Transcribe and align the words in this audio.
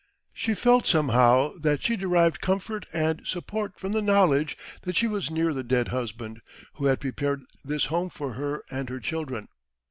She 0.33 0.55
felt 0.55 0.87
somehow 0.87 1.53
that 1.59 1.83
she 1.83 1.95
derived 1.95 2.41
comfort 2.41 2.87
and 2.91 3.21
support 3.23 3.77
from 3.77 3.91
the 3.91 4.01
knowledge 4.01 4.57
that 4.81 4.95
she 4.95 5.05
was 5.07 5.29
near 5.29 5.53
the 5.53 5.63
dead 5.63 5.89
husband, 5.89 6.41
who 6.73 6.85
had 6.85 6.99
prepared 6.99 7.43
this 7.63 7.85
home 7.85 8.09
for 8.09 8.33
her 8.33 8.63
and 8.71 8.89
her 8.89 8.99
children. 8.99 9.47